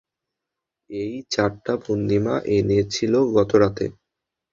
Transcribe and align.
এই 0.89 1.13
চা-টা 1.31 1.73
পূর্ণিমা 1.83 2.35
এনেছিল 2.55 3.13
গতরাতে। 3.35 3.85